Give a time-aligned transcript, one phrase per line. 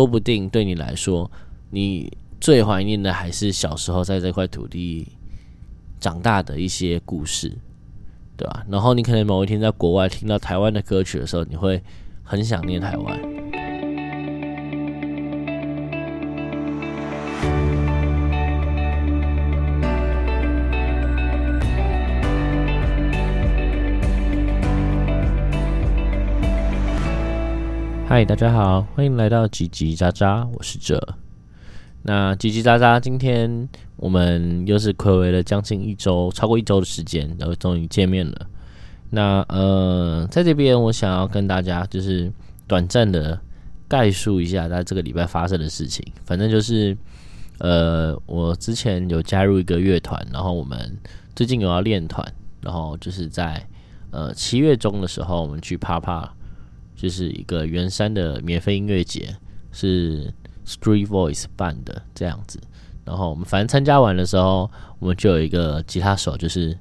[0.00, 1.30] 说不定对你来说，
[1.68, 2.10] 你
[2.40, 5.06] 最怀念的还是小时候在这块土地
[5.98, 7.54] 长大的一些故事，
[8.34, 8.64] 对吧？
[8.70, 11.82] 然后你可能某一天在国外听到台湾的歌曲的时候，你会
[12.24, 13.49] 很想念台湾。
[28.12, 31.14] 嗨，大家好，欢迎来到叽叽喳喳，我是哲。
[32.02, 38.48] 那叽叽喳喳，今天我们又是暌违了将近一周，超过一周的时间，然后终于见面了。
[39.10, 42.32] 那呃，在这边我想要跟大家就是
[42.66, 43.40] 短暂的
[43.86, 46.04] 概述一下在这个礼拜发生的事情。
[46.24, 46.98] 反正就是
[47.58, 50.98] 呃，我之前有加入一个乐团，然后我们
[51.36, 52.26] 最近有要练团，
[52.60, 53.64] 然后就是在
[54.10, 56.34] 呃七月中的时候，我们去啪啪。
[57.00, 59.34] 就是一个圆山的免费音乐节，
[59.72, 60.30] 是
[60.66, 62.60] Street Voice 办的这样子。
[63.06, 66.76] 然后我们反正参加完的时候，我们就有一个吉他手就是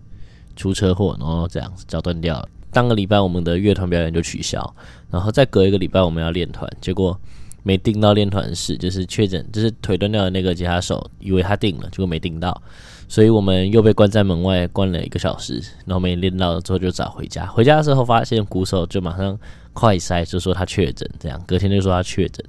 [0.57, 2.49] 出车祸，然后这样子脚断掉了。
[2.69, 4.75] 当个礼拜我们的乐团表演就取消，
[5.09, 7.17] 然后再隔一个礼拜我们要练团，结果
[7.63, 12.61] 没订到练团室，就是确诊，就是腿断掉的那个吉他手以为他订了，结果没订到。
[13.09, 17.45] 所以我们又被关在门外关了一个小时，然后没练到之后就找回家。
[17.47, 19.37] 回家的时候发现鼓手就马上
[19.73, 22.45] 快筛，就说他确诊，这样隔天就说他确诊。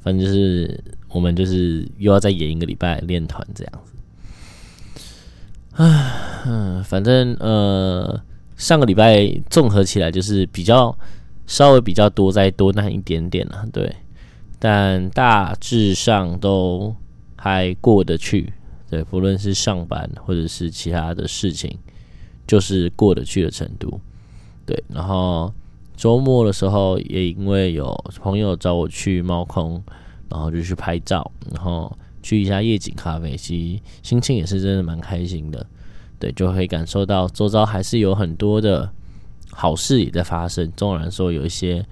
[0.00, 3.92] 反正就是我们就是又要再演一个礼拜练团这样子。
[5.74, 8.20] 唉，嗯，反正呃
[8.56, 10.98] 上个礼拜综合起来就是比较
[11.46, 13.94] 稍微比较多再多那一点点了，对，
[14.58, 16.92] 但大致上都
[17.36, 18.52] 还过得去。
[18.90, 21.78] 对，不论是上班或者是其他的事情，
[22.44, 24.00] 就是过得去的程度。
[24.66, 25.54] 对，然后
[25.96, 29.80] 周末的时候也因为有朋友找我去猫空，
[30.28, 35.64] 然后就去拍照，然后去一下夜景咖啡，其实心情也是真的蛮开心的。
[36.18, 38.90] 对，就会感受到周遭还是有很多的
[39.52, 40.68] 好事也在发生。
[40.76, 41.86] 纵然说有一些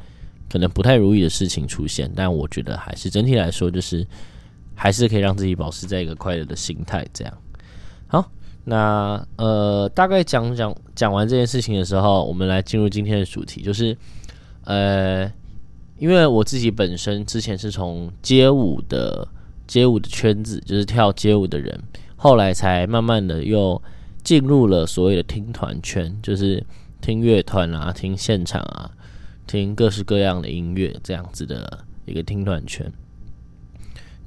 [0.50, 4.04] 可能不太如意的事情出现，但我觉得还是整体来说就是。
[4.80, 7.34] 还是可以让自己保持在一个快乐的心态，这样
[8.06, 8.30] 好。
[8.62, 13.96] 那呃，大概讲讲讲完这件事情的时候，我们来进入今天的主题，就是
[14.64, 15.24] 呃，
[15.98, 19.26] 因为我自己本身之前是从街舞的
[19.66, 21.76] 街舞的圈子，就是跳街舞的人，
[22.16, 23.82] 后来才慢慢的又
[24.22, 26.64] 进入了所谓的听团圈，就是
[27.00, 28.88] 听乐团啊，听现场啊，
[29.46, 32.92] 听各式各样的音乐这样子的一个听团圈。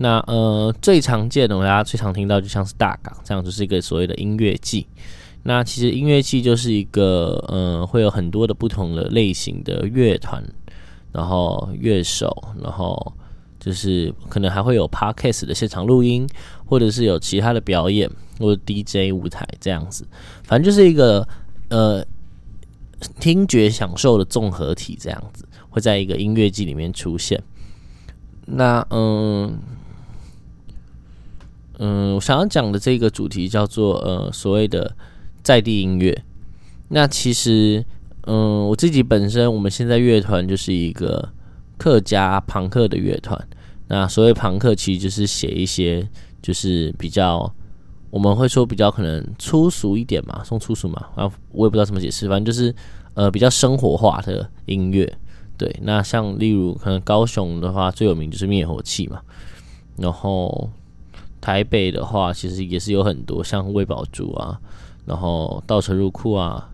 [0.02, 4.88] 那呃，最常见的，大家最常听到，就像是大港这样，就是一个所谓的音乐季。
[5.44, 10.44] 那其实音乐季就是一个呃，会有很多的不同的类型的乐团，
[11.12, 13.14] 然后乐手，然后
[13.60, 16.28] 就是可能还会有 podcast 的现场录音，
[16.66, 18.10] 或者是有其他的表演
[18.40, 20.08] 或者 DJ 舞台这样子。
[20.44, 21.28] 反正就是一个
[21.70, 22.04] 呃，
[23.20, 27.40] 听觉享受的综合体这样子，会在一个音乐季里面出现。
[28.48, 29.60] 那嗯。
[31.84, 34.96] 嗯，我想要讲的这个主题叫做呃所谓的
[35.42, 36.16] 在地音乐。
[36.90, 37.84] 那其实，
[38.28, 41.28] 嗯，我自己本身我们现在乐团就是一个
[41.80, 43.48] 客家朋克的乐团。
[43.88, 46.08] 那所谓朋克，其实就是写一些
[46.40, 47.52] 就是比较
[48.12, 52.72] 我们会说比较可能粗俗一点嘛，送粗俗嘛，啊，我也不知道怎么解释，反正就是
[53.16, 55.12] 呃比较生活化的音乐。
[55.58, 59.20] 对，那像例如可能高雄的话，最有名就是灭火器嘛，
[59.98, 60.70] 然后。
[61.42, 64.58] 台北的话，其实也是有很多像魏宝珠啊，
[65.06, 66.70] 然后倒车入库啊，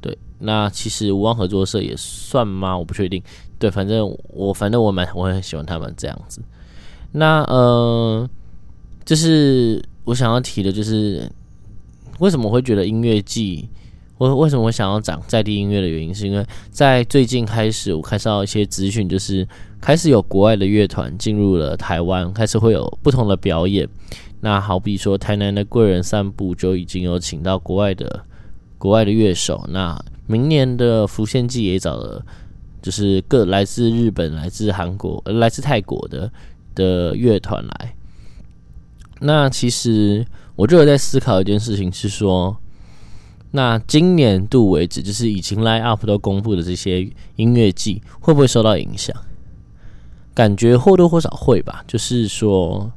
[0.00, 2.76] 对，那其实无望合作社也算吗？
[2.76, 3.22] 我不确定。
[3.58, 6.42] 对，反正我反正我蛮我很喜欢他们这样子。
[7.12, 8.28] 那呃，
[9.04, 11.30] 就是我想要提的，就是
[12.18, 13.68] 为什么会觉得音乐季。
[14.20, 19.48] 我为什么我想要讲在地音乐的原因，是因为在最近开始，我看到一些资讯，就是
[19.80, 23.88] 开始有国外的乐团进入了台湾，开始会有不同的表演。
[24.42, 28.22] 那好比说，台南的贵人散步就已经有请到国外的
[28.76, 29.66] 国外的乐手。
[29.70, 32.22] 那明年的浮现季也找了，
[32.82, 36.30] 就是各来自日本、来自韩国、来自泰国的
[36.74, 37.94] 的乐团来。
[39.20, 40.26] 那其实
[40.56, 42.54] 我就有在思考一件事情，是说。
[43.52, 49.16] 那今年度为止，就是已经 line up 都公布的这些音乐季，会不会受到影响？
[50.32, 51.84] 感觉或多或少会吧。
[51.86, 52.92] 就是说，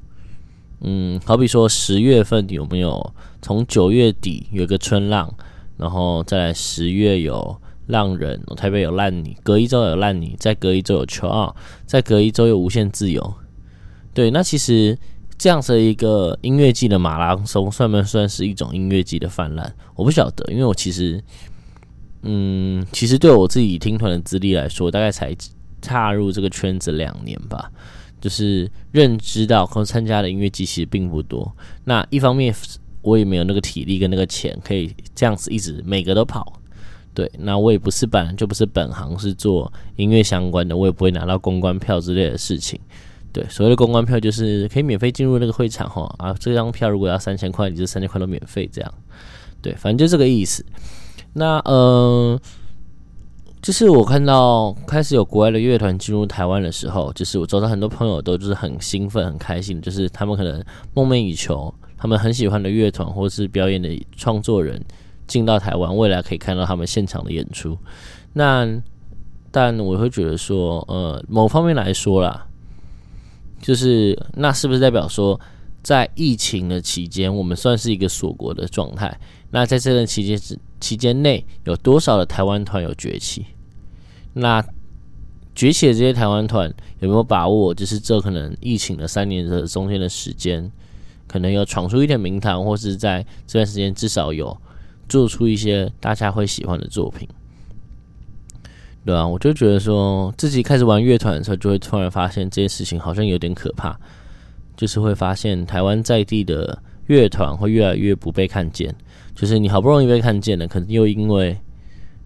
[0.81, 5.33] 嗯，好比说十月份有没有从九月底有个春浪，
[5.77, 11.55] 然后再来十月有浪人，台北有烂泥，隔一周有烂泥，再隔一周有秋奥，
[11.87, 13.33] 再隔一周有无限自由。
[14.13, 14.95] 对，那其实
[15.37, 19.73] 这样子一个音乐季的马拉松，算不算是一种音乐季的泛滥？
[19.95, 21.21] 我不晓得，因为我其实，
[22.21, 25.35] 嗯，其实对我自己听团的资历来说，大概才
[25.81, 27.69] 踏入这个圈子两年吧，
[28.21, 31.53] 就是认知到和参加的音乐季其实并不多。
[31.83, 32.55] 那一方面，
[33.01, 36.61] 我也没有那个体力跟那个钱，可以这样子一直每个都跑。
[37.13, 42.79] 对，那我也不是本来就不是本行是做音乐相关的，我也不会拿到公关票之类的事情。
[43.33, 48.93] 对，所谓的公关票就是可以免费进入那个会场哈啊，这张票如果要三千块，你就三千块都免费这样。
[49.59, 50.63] 对，反正就这个意思。
[51.33, 52.39] 那呃，
[53.59, 60.63] 就是我看到开始有国外的乐团进入台湾的时候，就是我周遭很多朋友都就是很兴奋、很开心，就是他们可能
[60.93, 64.79] 梦寐以求，他们很喜欢的乐团或是表演的创作人
[65.25, 67.75] 进到台湾，未来可以看到他们现场的演出。
[68.33, 68.69] 那
[69.49, 72.45] 但我会觉得说，呃，某方面来说啦。
[73.63, 75.39] 就是那是不是代表说，
[75.81, 79.17] 在疫情的期间，我们算是一个锁国的状态？
[79.51, 83.45] 那在这段期间之期间内，有多少的台湾团有崛起？
[84.33, 84.61] 那
[85.55, 87.73] 崛起的这些台湾团有没有把握？
[87.73, 90.69] 就是这可能疫情的三年的中间的时间，
[91.25, 94.55] 可能有闯出一点名堂，或是在这段时间至少有
[95.07, 97.25] 做出一些大家会喜欢的作品。
[99.05, 103.99] 对啊，我就觉得说自己开始玩乐团的时候，就会突然发现这件事情好像有点可怕，
[104.77, 108.95] 就是会发现台湾在地的乐团会越来越不被看见，
[109.35, 111.57] 就是你好不容易被看见了，可能又因为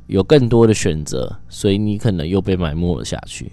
[0.06, 3.52] 有更多的选择，所以你可能又被埋没了下去。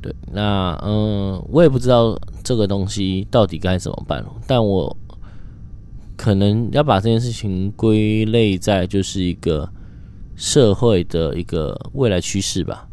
[0.00, 4.96] 对，那嗯，我也不知道这个东西到底该怎么办，但我
[6.16, 9.68] 可能要把这件事情归类在就是一个。
[10.36, 12.86] 社会的一个未来趋势吧，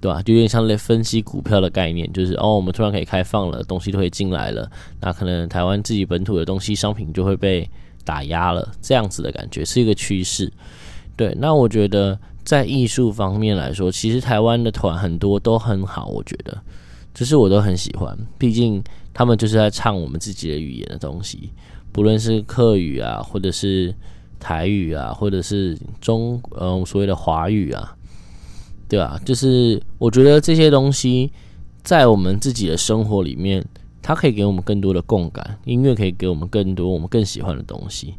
[0.00, 0.22] 对吧？
[0.22, 4.70] 就有点像类分析股票的概念，就是哦，我们突然可以开放了，东西都会进来了，
[5.00, 7.68] 那可能台湾自己本土的东西商品就会被
[8.04, 10.52] 打压了，这样子的感觉是一个趋势。
[11.16, 16.56] 对，那我觉得在艺术方面来说，其实台湾的团很多都很好，我觉得，
[17.12, 18.80] 就是我都很喜欢，毕竟
[19.12, 21.50] 他们就是在唱我们自己的语言的东西，
[21.90, 23.92] 不论是客语啊，或者是。
[24.38, 27.96] 台语啊，或者是中嗯所谓的华语啊，
[28.88, 29.20] 对吧？
[29.24, 31.30] 就是我觉得这些东西
[31.82, 33.64] 在我们自己的生活里面，
[34.02, 35.58] 它可以给我们更多的共感。
[35.64, 38.14] 音乐可以给我们更多我们更喜欢的东西。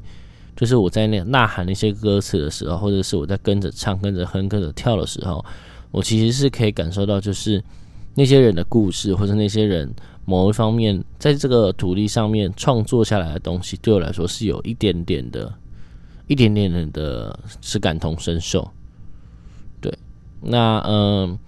[0.56, 5.46] 就是我在那呐喊那些歌词的时候，或者是我在跟着唱、跟着哼、跟着跳的时候，
[5.92, 7.64] 我其实是可以感受到，就是
[8.16, 9.94] 那些人的故事，或者那些人
[10.26, 15.54] 某一方面在这个土地上面创作下来的东西，对我来说是有一点点的。
[16.28, 18.70] 一点点的是感同身受，
[19.80, 19.98] 对，
[20.42, 21.40] 那嗯，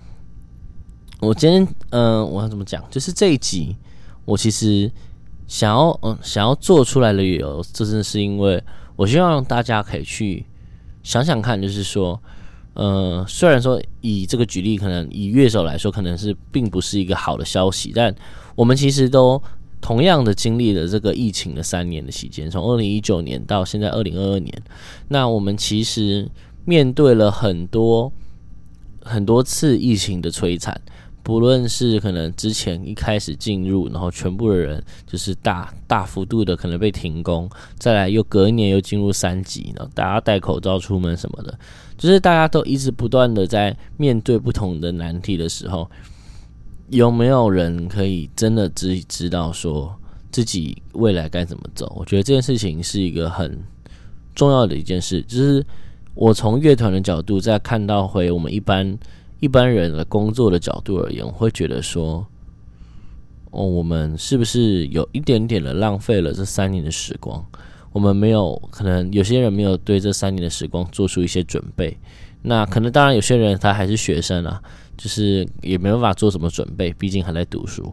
[1.19, 2.81] 我今天嗯，我要怎么讲？
[2.89, 3.75] 就是这一集，
[4.23, 4.89] 我其实
[5.47, 8.63] 想要嗯，想要做出来的理由，这正是因为
[8.95, 10.45] 我希望大家可以去
[11.03, 12.17] 想想看，就是说，
[12.73, 18.15] 呃，虽然说以这个举例，可能以乐手来说，可能是并不是一个好的消息，但
[18.55, 19.41] 我们其实都。
[19.81, 24.53] 同样的经历了这个疫情的三年的期间，从二零一九年到现在二零二二年，
[25.07, 26.29] 那我们其实
[26.65, 28.11] 面对了很多
[29.01, 30.79] 很多次疫情的摧残，
[31.23, 41.57] 不论是可能之前一开始进入，然后全部的人就是大大幅度的可能被停工，再来又隔一年又进入三级，然后大家戴口罩出门什么的，
[41.97, 45.89] 就是大家都一直不断的在面对不同的难题的时候。
[46.89, 49.95] 有没有人可以真的自己知道说
[50.31, 51.93] 自己未来该怎么走？
[51.97, 53.59] 我觉得这件事情是一个很
[54.35, 55.21] 重要的一件事。
[55.23, 55.65] 就是
[56.15, 58.97] 我从乐团的角度再看到回我们一般
[59.39, 62.25] 一般人的工作的角度而言，我会觉得说，
[63.51, 67.45] 哦，我们是不是有一点点的浪费了这三年的时光？
[67.91, 71.97] 我们没有可能有些人没有对这三年的时光做出一些准备。
[72.41, 74.61] 那可能当然有些人他还是学生啊。
[74.99, 77.89] 就是也没办法做什么准备，毕竟还在读书。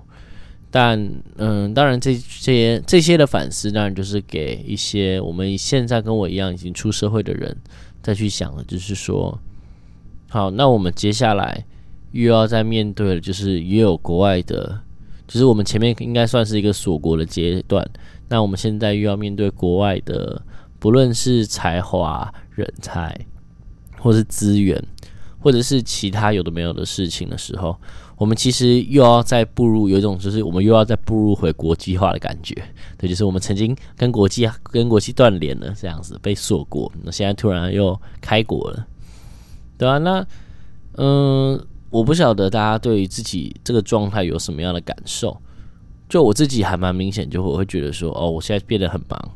[0.72, 1.00] 但
[1.36, 7.56] 嗯，当然这这些这些的反思，当然就是给一些我们现在跟我一样已经出社会的人
[8.02, 9.38] 再去想的，就是说，
[10.28, 11.64] 好，那我们接下来
[12.10, 14.76] 又要再面对的，就是也有国外的，
[15.28, 17.88] 就是我们前面应该算是一个锁国的阶段，
[18.28, 20.42] 那我们现在又要面对国外的，
[20.80, 23.16] 不论是才华、人才
[23.98, 24.82] 或是资源。
[25.38, 27.76] 或者是其他有的没有的事情的时候，
[28.16, 32.52] 我们其实又要再步入有一种，就是我们又要再步入回国际化的感觉。
[32.98, 38.86] 对，就是我们曾经跟国际跟国际断联了，这样子被锁国，那现在突然又开国了。
[39.78, 40.26] 对啊，那
[40.96, 45.36] 嗯，我不晓得大家对于自己这个状态有什么样的感受。
[46.08, 49.30] 就我自己还蛮明显，就会会觉得说，哦，我现在变得很忙，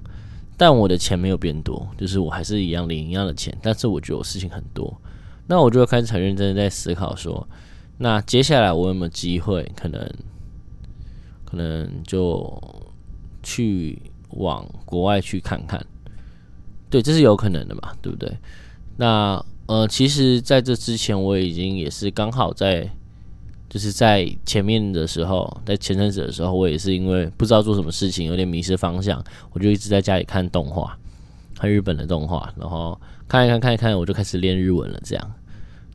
[0.60, 4.94] 但我的钱没有变多，就是我还是一样领一样的钱，但是我觉得我事情很多。
[5.46, 7.48] 那我就开始很认真的在思考说，
[7.96, 10.06] 那接下来我有没有机会，可能
[11.46, 12.62] 可能就
[13.42, 14.02] 去
[14.32, 15.82] 往国外去看看。
[16.90, 18.30] 对，这是有可能的嘛，对不对？
[18.98, 22.86] 那呃，其实在这之前，我已经也是刚好在，
[23.70, 30.98] 就是在前面的时候，在前阵子的时候，我也是因为不知道做什么事情，有点迷失方向，我就一直在家里看动画，
[31.54, 35.32] 看日本的动画，然后看一看，看一看，我就开始练日文了，这样，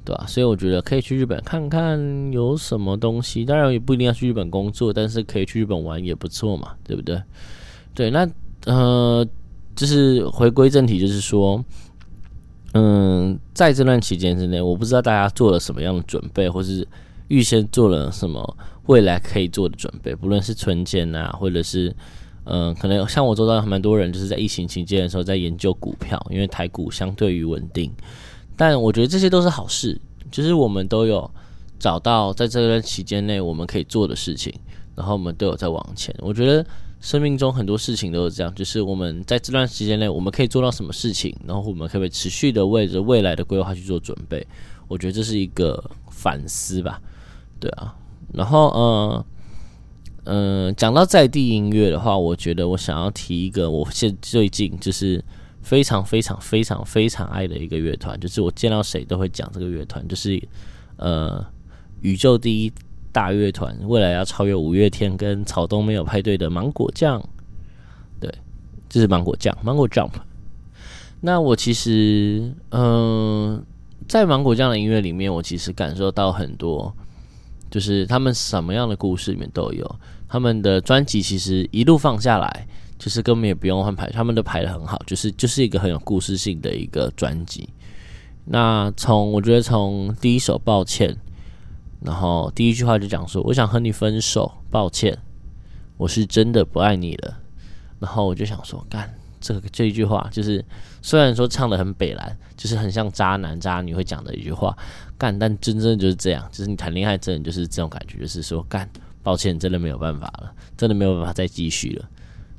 [0.03, 0.25] 对吧？
[0.27, 7.22] 所以我觉得可以去日本看看有什么东西，当然也不一定要去日本工作，但是可以去日本玩也不错嘛，对不对？
[7.94, 8.27] 对，那
[8.65, 9.27] 呃。
[9.75, 11.62] 就是回归正题，就是说，
[12.75, 16.88] 嗯，在这段期间之内，我不知道大家做了什么样的准备，或是
[17.27, 21.96] 预先做了什么未来可以做的准备，不论是存钱啊，或者是，
[22.46, 27.91] 嗯，可能像我做到蛮多人，就是在疫情期间的时候在研究股票，因为台股相对于稳定，
[28.55, 30.00] 但我觉得这些都是好事，
[30.32, 31.29] 就是我们都有
[31.79, 34.53] 找到在这段期间内我们可以做的事情，
[34.96, 36.65] 然后我们都有在往前，我觉得。
[37.01, 44.44] 生命中很多事情都是这样，就是我们在这段时间内，我们可以做到什么事情，然后我们可不可以持续的为着未来的规划去做准备？
[44.88, 47.00] 我觉得这是一个反思吧，
[47.59, 47.95] 对啊。
[48.33, 49.25] 然后，呃，
[50.25, 55.24] 嗯，讲到在地音乐的话，我觉得我想要提一个，我现最近就是
[55.62, 60.41] 非常非常非常非常爱的一个乐团，就是我见到谁都会讲这个乐团，就是
[60.97, 61.45] 呃，
[62.01, 62.71] 宇宙第一。
[63.15, 67.24] 大乐团未来要超越五月天跟草东没有派对的芒果酱，
[68.19, 68.29] 对，
[68.89, 70.12] 这是芒果酱，芒果 jump。
[71.21, 73.63] 那我其实，嗯，
[74.05, 76.93] 在芒果酱的音乐里面，我其实感受到很多，
[77.69, 80.00] 就是他们什么样的故事里面都有。
[80.27, 82.67] 他们的专辑其实一路放下来，
[82.98, 87.69] 就是根本也不用换排，他们都排的很好，就是就是一个很有故事性的一个专辑。
[88.45, 91.17] 那从我觉得从第一首抱歉。
[92.01, 95.17] 然后第一句话就讲说：“我想和你分手，抱歉，
[95.98, 97.39] 我是真的不爱你了。”
[97.98, 100.63] 然后我就想说：“干这个这一句话，就是
[101.01, 104.77] 虽然说唱的很北蓝，就是很像渣男渣女会讲的一句话，
[105.17, 108.89] 干，但真正就是这样，就是你谈恋爱真的就是这种感觉，就是说干，
[109.24, 112.10] 抱歉，真的没有办法了，真的没有办法再继续了，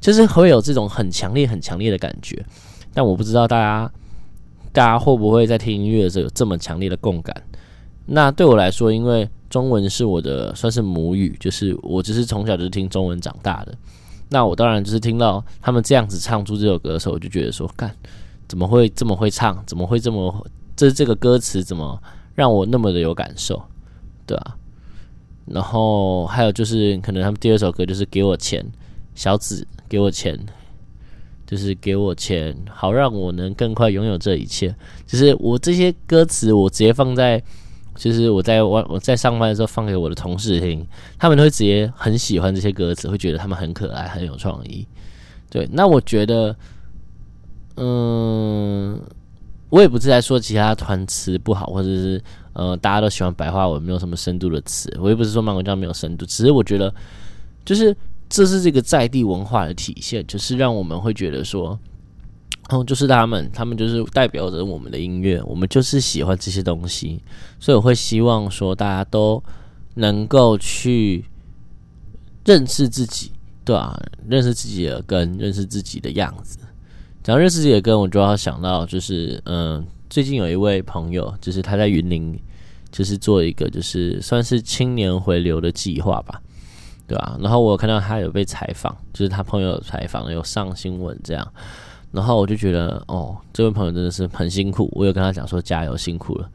[0.00, 2.44] 就是会有这种很强烈、很强烈的感觉。
[2.92, 3.92] 但我不知道大家
[4.72, 7.34] 大家会不会在听音乐的时候有这么强烈的共感。”
[8.08, 13.74] 那对我来说，因为中文是我的算是母语，就是我只是从小就是听中文长大的。
[14.28, 17.94] 那我当然就是听到他们这样子唱出这首歌的时候，我就觉得说，干
[18.48, 19.62] 怎么会这么会唱？
[19.66, 20.46] 怎么会这么
[20.76, 22.00] 这这个歌词怎么
[22.36, 23.60] 让我那么的有感受？
[24.24, 24.56] 对啊。
[25.46, 28.64] 然后还有就是可能他们第二首歌就是给我钱，
[29.16, 30.38] 小紫给我钱，
[31.44, 34.72] 就是给我钱，好让我能更快拥有这一切。
[35.06, 37.42] 就是我这些歌词，我直接放在。
[37.98, 40.86] 就是我在我我在上班的时候放给我的同事听，
[41.18, 44.86] 他们会直接很喜欢这些歌词，会觉得他们很可爱、很有创意。
[45.48, 46.54] 对，那我觉得，
[47.76, 47.86] 嗯，
[49.76, 52.22] 我也不是在说其他团词不好，或者是
[52.54, 54.90] 呃大家都喜欢白话文，没有什么深度的词。
[54.98, 56.90] 我也不是说漫国酱没有深度，只是我觉得，
[57.62, 57.94] 就是
[58.26, 61.78] 这是这个在地文化的体现，就是让我们会觉得说。
[62.70, 67.22] 然后就是他们，他们就是代表着我们的音乐，我们就是喜欢这些东西，
[67.60, 69.40] 所以我会希望说大家都
[69.94, 71.24] 能够去
[72.46, 73.30] 认识自己，
[73.62, 73.94] 对啊，
[74.26, 76.58] 认识自己的根，认识自己的样子。
[77.26, 82.38] 讲认识自己的根，我就要想到就是，嗯，最近有一位朋友，就是他在云林，
[82.92, 86.40] 就是做一个就是算是青年回流的计划吧，
[87.08, 87.36] 对吧？
[87.40, 91.52] 然后我看到他有被采访，就是他朋友采访有上新闻这样。
[92.12, 94.88] 然后我就觉得，哦，这位朋友真的是很辛苦。
[94.92, 96.48] 我有跟他讲说，加油，辛苦了。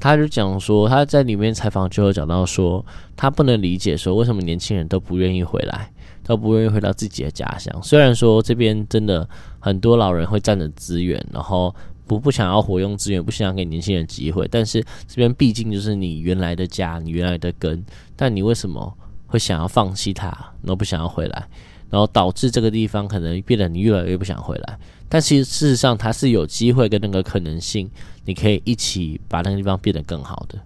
[0.00, 2.84] 他就讲说，他在里面采访就有讲到说，
[3.16, 5.92] 他不能理解说，为什么年轻人都不愿意回来，
[6.30, 7.76] 都不愿意回到自己的家乡。
[7.82, 11.74] 虽然说这边真的很多老人会占着资源，然后
[12.06, 17.84] 不不想要活用资源，不想要给年轻人机会，但是这边毕竟就是你原来的家，你原来的根。
[18.14, 18.96] 但你为什么
[19.26, 20.28] 会想要放弃它，
[20.62, 21.48] 然后不想要回来？
[21.90, 27.90] 然后导致这个地方可能变得你越来越不想回来，但其实事实上它是有机会跟那个可能性，
[28.24, 30.56] 你可以一起把那个地方变得更好的。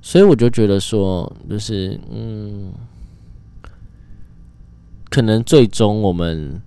[0.00, 2.72] 所以我就觉得说，就是嗯，
[5.14, 6.60] 可能最终我们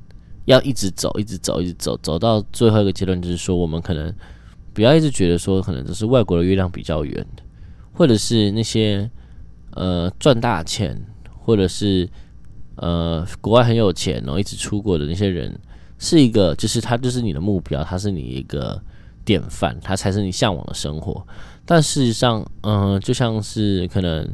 [0.45, 4.13] 要一直走，一直走，一直走，走到最后一个阶段，就是说我们可能
[4.71, 7.27] 不要一直觉得说可能就是外国的月亮比较圆，
[7.91, 9.11] 或者是那些
[9.71, 10.97] 呃赚大钱，
[11.37, 12.07] 或者是
[12.75, 15.53] 呃国外很有钱然后一直出国的那些人，
[15.99, 18.81] 是一个就是他就是你的目标，他是你一个
[19.25, 21.21] 典范，他才是你向往的生活。
[21.65, 24.25] 但事实上，嗯，就像是可能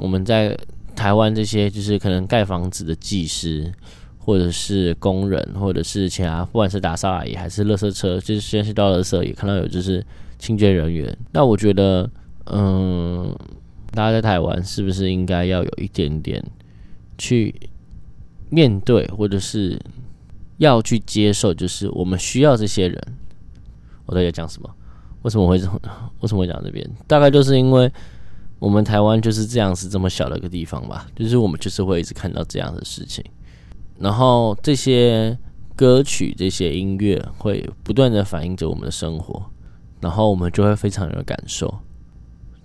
[0.00, 0.58] 我们在
[0.94, 3.72] 台湾这些就是可能盖房子的技师。
[4.24, 10.00] 或者是工人，或者是其他，不管是打扫阿姨还是垃圾车，就是先是到垃圾也看到有就是
[10.38, 11.18] 清洁人员。
[11.32, 12.08] 那我觉得，
[12.46, 13.36] 嗯，
[13.90, 16.40] 大家在台湾是不是应该要有一点点
[17.18, 17.52] 去
[18.48, 19.76] 面对，或者是
[20.58, 22.96] 要去接受，就是我们需要这些人。
[24.06, 24.70] 我在讲什么？
[25.22, 25.80] 为什么会这么？
[26.20, 26.88] 为什么会讲这边？
[27.08, 27.90] 大概就是因为
[28.62, 33.24] 我们台湾就是这样子这么小的一个地方吧，就是我们就是会一直看到这样的事情。
[33.98, 35.36] 然后这些
[35.74, 39.44] 歌曲、这些音乐会不断的反映着我们的生活，
[40.00, 41.76] 然后我们就会非常有感受。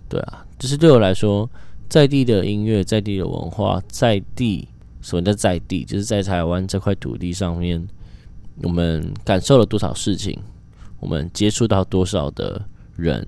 [0.08, 1.50] 对啊，就是对我来说，
[1.90, 4.68] 在地的音乐、在地的文化、在地
[5.02, 7.88] 所谓的在地，就是在台湾这块土地上面，
[8.62, 10.40] 我们感受了多少事情，
[11.00, 12.64] 我们接触到多少的
[12.96, 13.28] 人，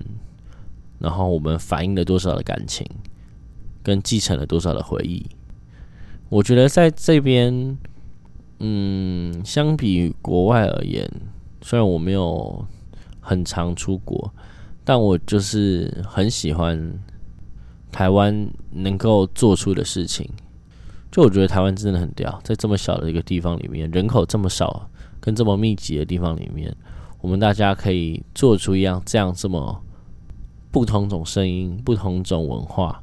[1.00, 2.86] 然后我们反映了多少的感情，
[3.82, 5.26] 跟继承了多少的回忆。
[6.28, 7.76] 我觉得在这边。
[8.62, 11.10] 嗯，相比于国外而言，
[11.62, 12.62] 虽然我没有
[13.18, 14.34] 很常出国，
[14.84, 16.92] 但我就是很喜欢
[17.90, 20.28] 台湾能够做出的事情。
[21.10, 24.90] 就我觉得台湾真的很屌，在这么小的一个地方里面，人口这么少，
[25.20, 26.76] 跟这么密集的地方里面，
[27.22, 29.82] 我们大家可以做出一样这样这么
[30.70, 33.02] 不同种声音、不同种文化、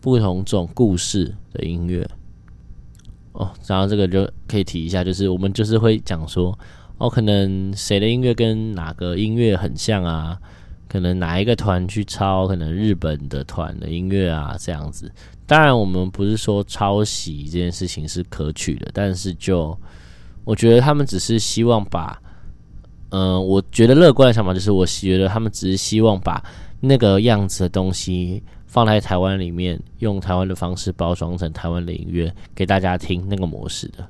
[0.00, 2.08] 不同种故事的音乐。
[3.32, 6.58] 哦，然后这个就可以提一下，就是我们就是会讲说，
[6.98, 10.38] 哦，可能谁的音乐跟哪个音乐很像啊？
[10.88, 15.10] 可能哪一个团去抄，可能日本的团的音乐啊，这样子。
[15.44, 19.76] 当然，我们不是说抄袭这件事情是可取的，但是就
[20.44, 22.18] 我觉得他们只是希望把，
[23.10, 26.42] 嗯，我觉得乐观的想法就是，我觉得他们只是希望把
[26.86, 28.42] 那个样子的东西。
[28.68, 34.06] 放在台湾里面，用台湾的方式包装成台湾的音乐给大家听，那个模式的，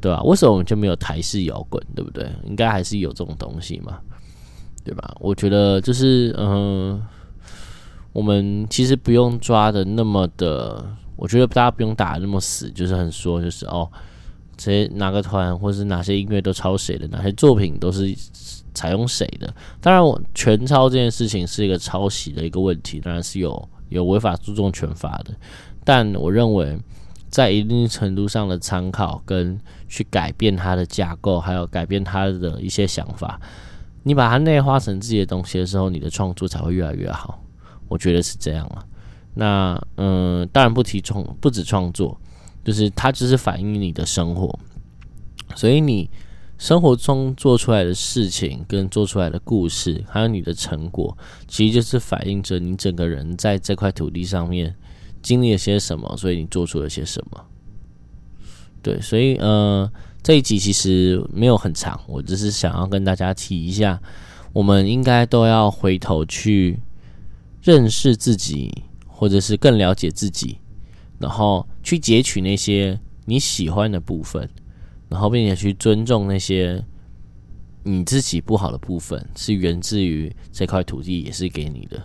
[0.00, 0.20] 对吧？
[0.24, 2.28] 为什么我们就没有台式摇滚，对不对？
[2.46, 4.00] 应该还是有这种东西嘛，
[4.82, 5.14] 对吧？
[5.20, 7.00] 我觉得就是，嗯，
[8.12, 13.88] 我们其实不用抓的那么的，我觉得大家不用打那么死，就是很说，就是哦，
[14.58, 18.14] 谁哪个团或是哪些音乐都抄谁的，哪些作品都是。
[18.76, 19.50] 采用谁的？
[19.80, 25.34] 当然，我全抄这件事情是一个抄袭的一个问题，当然是有有违法注重权法的。
[25.82, 26.78] 但我认为，
[27.30, 33.40] 在一定程度上的参考跟去改变它的架构，还有改变它的一些想法，
[34.02, 37.42] 你把它内化成自己的东西的时候，你的创作才会越来越好。
[37.88, 38.84] 我觉得是这样啊。
[39.32, 42.20] 那嗯，当然不提创，不止创作，
[42.66, 44.58] 就是它只是反映你的生活，
[45.54, 46.10] 所以你。
[46.58, 51.14] 生活中做出来的事情，跟做出来的故事，还有你的成果，
[51.46, 54.74] 其实就是反映着你整个人在这块土地上面
[55.20, 57.44] 经历了些什么，所以你做出了些什么。
[58.80, 64.00] 对，所以呃，这一集其实没有很长，我只是想要跟大家提一下，
[64.54, 66.80] 我们应该都要回头去
[67.60, 70.58] 认识自己，或者是更了解自己，
[71.18, 74.48] 然后去截取那些你喜欢的部分。
[75.08, 76.84] 然后，并且去尊重那些
[77.84, 82.02] 你自己不好的部分，是源自于这块土地，也是给你的，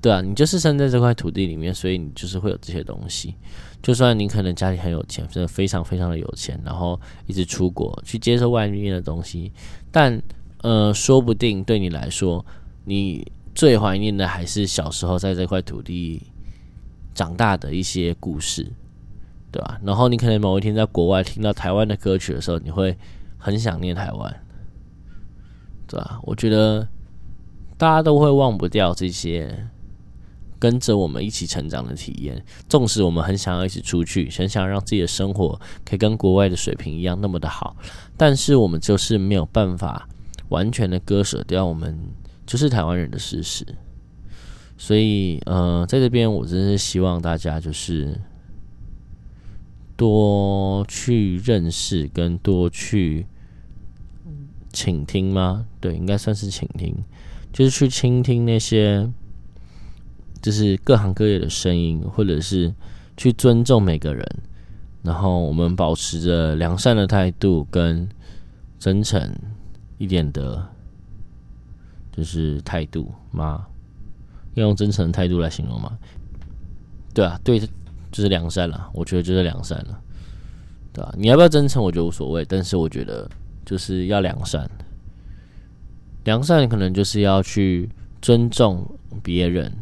[0.00, 3.34] 对啊，你就是生在这块土地里面，所以你就是会有这些东西。
[3.82, 9.50] 就算你可能家里很有钱，真的非常非常的有钱，然后一直出国去接受外面的东西，
[9.90, 10.22] 但
[10.58, 12.46] 呃，说不定对你来说，
[12.84, 16.22] 你最怀念的还是小时候在这块土地
[17.14, 18.70] 长大的一些故事。
[19.50, 19.78] 对吧？
[19.84, 22.98] 然后你可能某一天在国外听到台湾的歌曲的时候，你会
[23.38, 24.44] 很想念台湾，
[25.86, 26.18] 对吧？
[26.24, 26.88] 我觉得
[27.78, 29.68] 大家都会忘不掉这些
[30.58, 32.44] 跟着我们一起成长的体验。
[32.68, 37.76] 纵使我们很想要一起出去，很想让自己的生活可以跟国外的水平一样那么的好，
[38.16, 40.08] 但是我们就是没有办法
[40.48, 41.96] 完全的割舍掉我们
[42.44, 43.64] 就是台湾人的事实。
[44.76, 48.20] 所以，呃，在这边我真是希望大家就是。
[49.96, 53.24] 多去认识，跟多去
[54.72, 55.64] 倾听吗？
[55.80, 56.92] 对，应该算是倾听，
[57.52, 59.08] 就是去倾听那些，
[60.42, 62.74] 就是各行各业的声音，或者是
[63.16, 64.26] 去尊重每个人。
[65.04, 68.08] 然后我们保持着良善的态度跟
[68.80, 69.32] 真诚
[69.98, 70.66] 一点的
[72.10, 73.64] 就是态度吗？
[74.54, 75.96] 要用真诚的态度来形容吗？
[77.12, 77.68] 对啊，对，就
[78.12, 78.90] 是良善了。
[78.92, 80.00] 我觉得就是良善了，
[80.92, 81.14] 对吧？
[81.16, 82.44] 你要不要真诚，我觉得无所谓。
[82.44, 83.28] 但是我觉得
[83.64, 84.68] 就是要良善，
[86.24, 87.88] 良善可能就是要去
[88.20, 88.84] 尊重
[89.22, 89.72] 别人，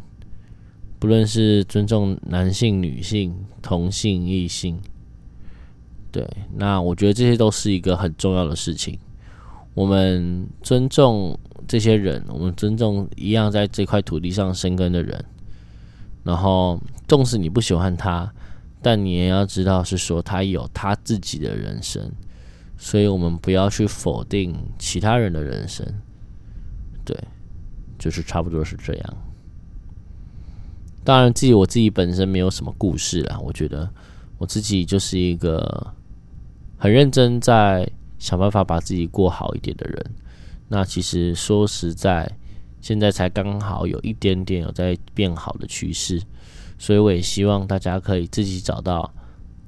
[0.98, 4.78] 不论是尊重男性、女性、同性、异性。
[6.10, 8.98] 对，那我觉得这些都是一个很重要的事情。
[9.72, 11.38] 我们尊重
[11.72, 15.24] 这些人，我们尊重一样在这块土地上生根的人。
[16.22, 18.30] 然后，纵使你不喜欢他，
[18.82, 22.12] 但你也要知道，是说他有他自己的人生。
[22.76, 25.82] 所以我们不要去否定其他人的人生。
[27.06, 27.16] 对，
[27.98, 29.16] 就是差不多是这样。
[31.02, 33.88] 当然，自己我自己本身没有什么故事啦，我觉得
[34.36, 35.94] 我自己就是一个。
[36.76, 40.10] 很认真在想办法把自己过好一点的人，
[40.72, 42.26] 那其实说实在，
[42.80, 46.18] 现在才刚好有一点点有在变好的趋势，
[46.78, 49.12] 所以我也希望大家可以自己找到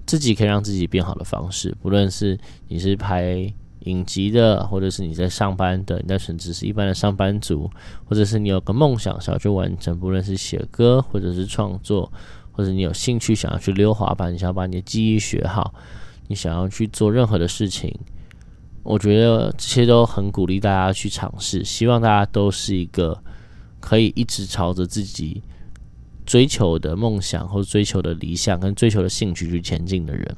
[0.07, 2.39] 自己可以让自己变好的方式，不论是
[2.69, 7.71] 你是拍影集的，或者是你在上班的，你在甚至是一般的上班族，
[8.07, 12.11] 或者是你有个梦想想要去完成，不论是写歌或者是创作，
[12.51, 15.75] 或者你有兴趣想要去溜滑板，你想要把你的记忆学好。
[16.27, 17.95] 你想要去做任何的事情，
[18.85, 21.65] 我觉得这些都很鼓励大家去尝试。
[21.65, 23.21] 希望大家都是一个
[23.81, 25.43] 可以一直朝着自己
[26.25, 30.37] 追求的梦想或追求的理想跟追求的兴趣去前进的人。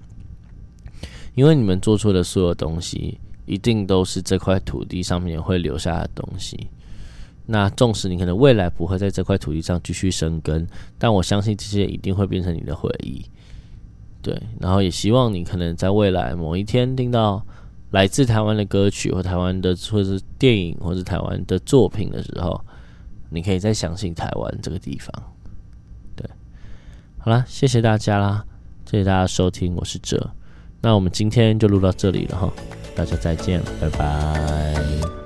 [1.34, 6.68] 因为你们做出的所有东西，一定都是这块土地上面会留下的东西。
[7.44, 10.66] 那纵使你可能未来不会在这块土地上继续生根，
[10.98, 13.24] 但我相信这些一定会变成你的回忆。
[14.22, 17.44] 对，然后也希望你可能在未来某一天听到
[17.90, 22.60] 来自台湾的歌曲，或台湾的或是电影，或是台湾的作品的时候，
[23.30, 25.10] 你可以再相信台湾这个地方。
[26.14, 26.28] 对，
[27.18, 28.44] 好啦，谢谢大家啦，
[28.90, 30.30] 谢谢大家收听，我是哲，
[30.80, 32.52] 那我们今天就录到这里了哈，
[32.94, 35.25] 大家再见，拜拜。